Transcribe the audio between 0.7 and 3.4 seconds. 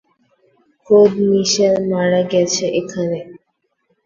খোদ মিচেল মারা গেছে এখানে!